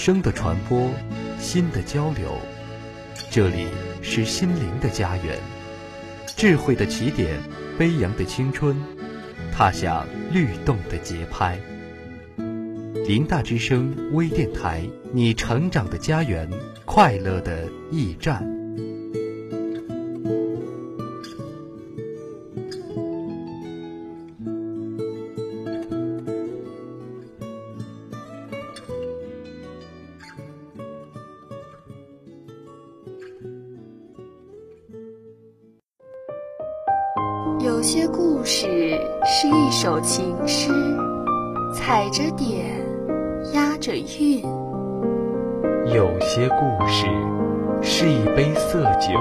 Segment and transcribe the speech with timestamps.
[0.00, 0.90] 声的传播，
[1.38, 2.38] 心的交流。
[3.30, 3.66] 这里
[4.00, 5.38] 是心灵的家园，
[6.38, 7.38] 智慧的起点，
[7.76, 8.74] 飞扬的青春，
[9.52, 11.60] 踏响律动的节拍。
[13.06, 16.48] 林大之声微电台，你成长的家园，
[16.86, 18.59] 快乐的驿站。
[37.80, 38.66] 有些故事
[39.24, 40.70] 是一首情诗，
[41.72, 42.66] 踩着点，
[43.54, 44.42] 押着韵；
[45.86, 47.06] 有些故事
[47.80, 49.18] 是一杯色酒，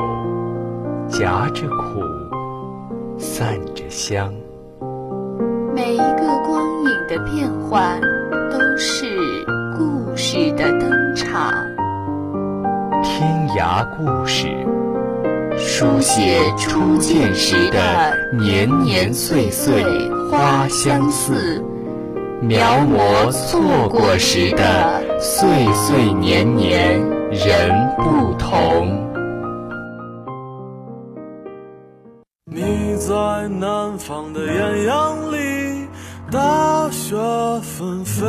[1.07, 2.01] 夹着苦，
[3.17, 4.33] 散着香。
[5.73, 8.01] 每一个光影的变换，
[8.51, 9.05] 都是
[9.77, 11.53] 故事的登场。
[13.01, 14.49] 天涯故事。
[15.57, 19.83] 书写初见时的年年岁岁
[20.30, 21.63] 花相似，
[22.41, 27.00] 描摹错过时的岁岁年年
[27.31, 29.07] 人不同。
[32.45, 35.88] 你在南方的艳阳里，
[36.31, 37.16] 大雪
[37.63, 38.27] 纷飞；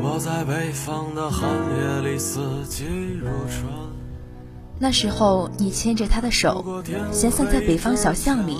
[0.00, 2.86] 我在北方的寒夜里，四季
[3.20, 3.83] 如春。
[4.78, 8.58] 那时候，你牵着他的手，闲散在北方小巷里。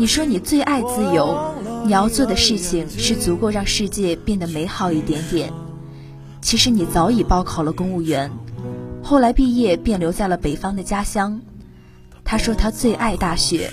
[0.00, 5.52] 你说你最爱自由，你要做的事情是足够让世界变得美好一点点。
[6.40, 8.30] 其实你早已报考了公务员，
[9.02, 11.40] 后来毕业便留在了北方的家乡。
[12.24, 13.70] 他说他最爱大雪，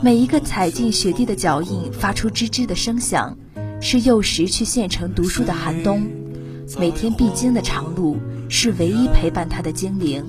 [0.00, 3.36] 每一个踩进雪地的脚印发出吱吱的声响，
[3.80, 6.06] 是幼时去县城读书的寒冬，
[6.78, 8.16] 每天必经的长路，
[8.48, 10.24] 是唯一陪伴他的精灵。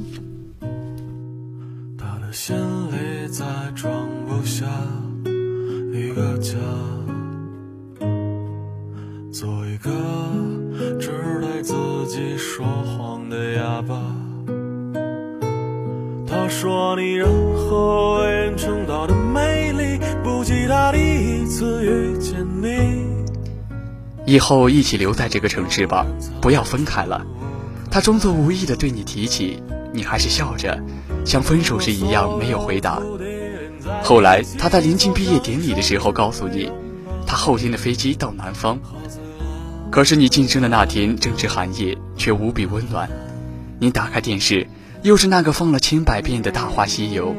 [2.33, 2.55] 心
[2.87, 3.45] 里再
[3.75, 4.65] 装不下
[5.93, 6.55] 一个家，
[9.31, 9.91] 做一个
[10.99, 11.75] 只对自
[12.07, 14.01] 己说谎的哑巴。
[16.25, 23.05] 他说你任何为人称道的美丽，不及他第一次遇见你。
[24.25, 26.03] 以后一起留在这个城市吧，
[26.41, 27.23] 不要分开了。
[27.91, 29.61] 他装作无意的对你提起，
[29.93, 30.77] 你还是笑着。
[31.23, 33.01] 像分手时一样没有回答。
[34.03, 36.69] 后来他在临近毕业典礼的时候告诉你，
[37.25, 38.79] 他后天的飞机到南方。
[39.89, 43.09] 可是你晋升的那天正值寒夜，却无比温暖。
[43.79, 44.67] 你打开电视，
[45.03, 47.29] 又是那个放了千百遍的《大话西游》，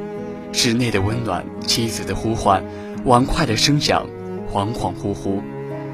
[0.52, 2.62] 室内的温暖，妻子的呼唤，
[3.04, 4.06] 碗筷的声响，
[4.52, 5.40] 恍恍惚惚，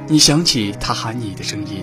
[0.07, 1.83] 你想起他喊你的声音。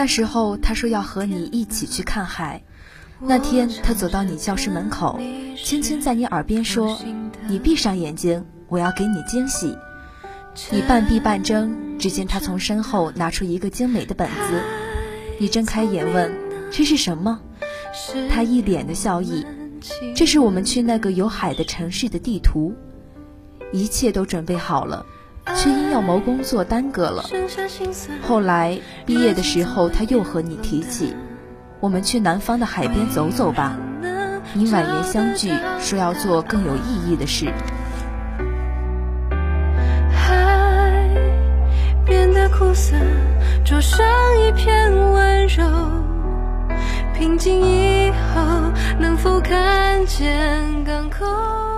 [0.00, 2.62] 那时候他说要和你一起去看海。
[3.18, 5.20] 那天他走到你教室门口，
[5.62, 6.98] 轻轻在你耳边说
[7.46, 9.76] ：“你闭上眼睛，我要给你惊喜。”
[10.72, 14.62] 你半闭半睁，只见他从身后拿出一个精美的本子。
[15.38, 16.32] 你睁开眼问
[16.72, 17.38] ：“这是什么？”
[18.32, 19.44] 他一脸的笑意
[20.16, 22.74] ：“这是我们去那个有海的城市的地图。”
[23.70, 25.04] 一切都准备好了。
[25.54, 27.24] 却因要谋工作耽搁了。
[28.22, 31.14] 后来毕业的时候，他又和你提起，
[31.80, 33.76] 我们去南方的海边走走吧。
[34.52, 37.52] 你婉言相拒，说要做更有意义的事。
[40.12, 41.08] 海
[42.04, 42.96] 变得苦涩，
[43.64, 44.06] 灼伤
[44.40, 45.64] 一片温柔。
[47.16, 48.40] 平静以后，
[48.98, 51.69] 能否看见港口？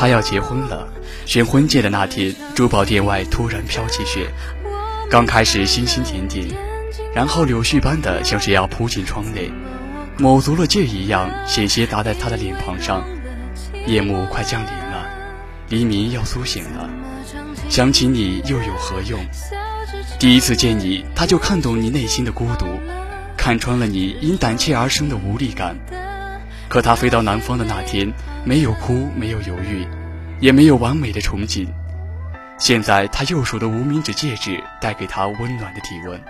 [0.00, 0.88] 他要结婚了。
[1.26, 4.30] 选婚戒的那天，珠宝店外突然飘起雪。
[5.10, 6.48] 刚开始星星点点，
[7.14, 9.52] 然后柳絮般的像是要扑进窗内，
[10.16, 13.04] 卯足了劲一样，险些砸在他的脸庞上。
[13.86, 15.06] 夜幕快降临了，
[15.68, 16.88] 黎明要苏醒了。
[17.68, 19.20] 想起你又有何用？
[20.18, 22.64] 第一次见你，他就看懂你内心的孤独，
[23.36, 25.76] 看穿了你因胆怯而生的无力感。
[26.70, 28.10] 可他飞到南方的那天，
[28.44, 29.84] 没有哭，没有犹豫，
[30.38, 31.66] 也没有完美的憧憬。
[32.58, 36.22] 现在，他右手的无名指戒指带给他温暖的体温。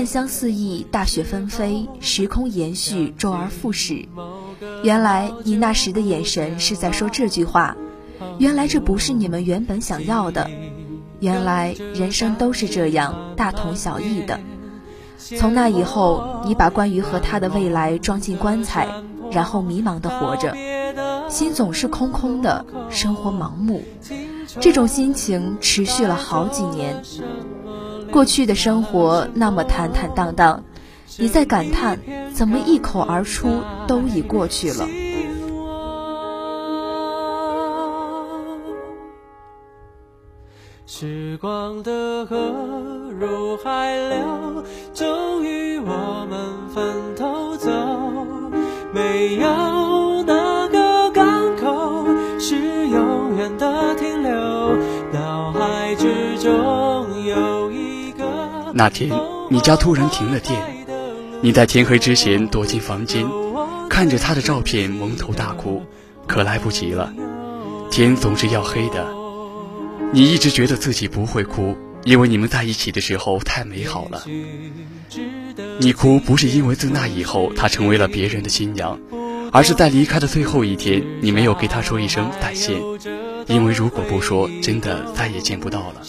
[0.00, 4.08] 暗香四溢，大雪纷飞，时空延续，周而复始。
[4.82, 7.76] 原来你那时的眼神是在说这句话。
[8.38, 10.50] 原来这不是你们原本想要的。
[11.18, 14.40] 原来人生都是这样，大同小异的。
[15.18, 18.88] 从那以后，你把关于和他的未来装进棺材，
[19.30, 20.56] 然后迷茫的活着，
[21.28, 23.84] 心总是空空的，生活盲目。
[24.60, 27.02] 这种心情持续了好几年。
[28.12, 30.64] 过去的生活那么坦坦荡荡，
[31.16, 31.98] 你在感叹，
[32.34, 34.88] 怎么一口而出都已过去了。
[40.86, 42.36] 时光的河
[43.18, 47.70] 入海流，终于我们分头走，
[48.92, 52.04] 没有哪个港口
[52.40, 54.30] 是永远的停留，
[55.12, 56.79] 脑海之中。
[58.80, 59.10] 那天，
[59.50, 60.58] 你家突然停了电，
[61.42, 63.26] 你在天黑之前躲进房间，
[63.90, 65.84] 看着他的照片蒙头大哭，
[66.26, 67.12] 可来不及了，
[67.90, 69.06] 天总是要黑的。
[70.14, 74.22] 你一直觉得自己不会哭，因为你们在一起的时候太美好了。
[75.78, 78.98] 你哭不是因为自那以后他成为了别人的新娘，
[79.52, 82.80] 而是在离开的最后一天，你没有给他说一声再见，
[83.46, 86.00] 因为如果不说，真的再也见不到了。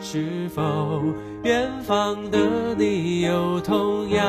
[0.00, 1.02] 是否
[1.42, 2.38] 远方的
[2.76, 4.22] 你有同样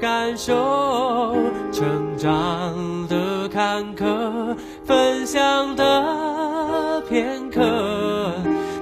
[0.00, 1.34] 感受？
[1.72, 4.54] 成长的坎坷，
[4.84, 7.60] 分享的片刻。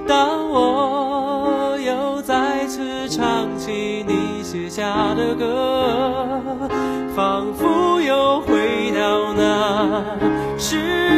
[0.07, 6.69] 当我又再次唱起你写下的歌，
[7.15, 10.03] 仿佛又回到那
[10.57, 11.10] 时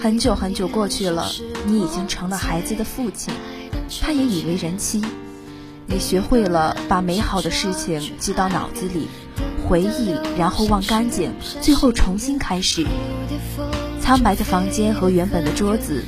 [0.00, 1.30] 很久很久过去了，
[1.66, 3.32] 你已经成了孩子的父亲，
[4.00, 5.02] 他也已为人妻。
[5.86, 9.08] 你学会了把美好的事情记到脑子里，
[9.66, 12.86] 回忆，然后忘干净，最后重新开始。
[14.00, 16.04] 苍白的房间和原本的桌子，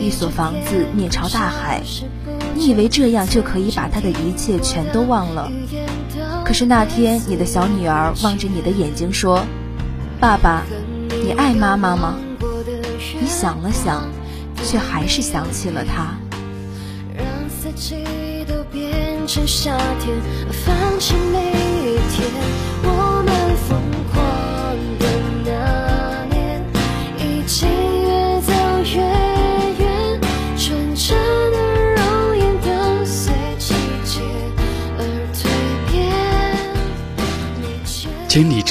[0.00, 1.82] 一所房子面朝大海。
[2.64, 5.52] 你以为这样就可以把他的一切全都忘了？
[6.46, 9.44] 可是那天，你的小女儿望着你的眼睛说
[10.18, 10.62] ：“爸爸，
[11.22, 12.16] 你爱妈妈吗？”
[13.20, 14.08] 你想了想，
[14.64, 16.16] 却还是想起了他。
[17.14, 17.96] 让四季
[18.48, 20.16] 都变成夏天，
[20.50, 22.63] 放弃每一天。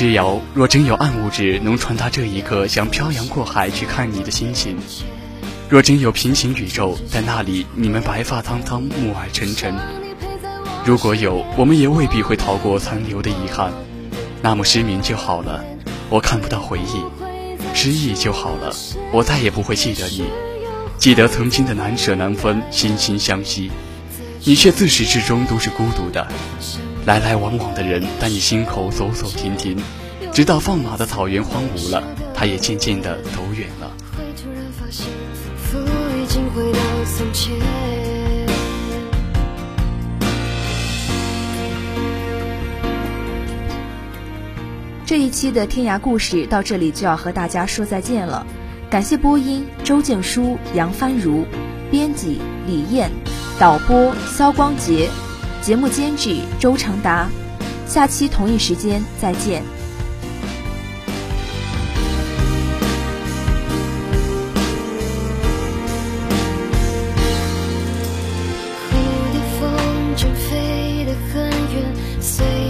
[0.04, 4.76] 之遥，若真有暗物质能传达这一刻想漂洋过海去看你的心情；
[5.70, 9.74] 若真有平行宇宙，在那里你们白发苍苍，暮霭沉沉；
[10.84, 13.72] 如果有，我们也未必会逃过残留的遗憾。
[14.42, 15.64] 那么失明就好了，
[16.10, 17.02] 我看不到回忆，
[17.74, 18.76] 失忆就好了，
[19.14, 20.26] 我再也不会记得你，
[20.98, 23.72] 记得曾经的难舍难分，心心相惜，
[24.44, 26.28] 你却自始至终都是孤独的，
[27.06, 29.78] 来来往往的人在你心口走走停停，
[30.32, 32.02] 直到放马的草原荒芜了，
[32.34, 33.92] 他也渐渐的走远了。
[45.06, 48.48] 这一期的天涯故事到这里就要和大家说再见了，
[48.90, 51.46] 感谢播音周静书、杨帆如，
[51.92, 53.12] 编辑李艳，
[53.60, 55.10] 导播肖光杰，
[55.64, 57.30] 节目监制周成达，
[57.88, 59.64] 下期同一时间再见。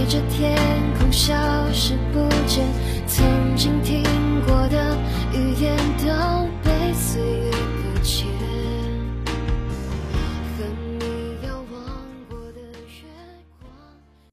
[0.06, 0.56] 着天
[0.96, 1.34] 空消
[1.72, 2.83] 失不见。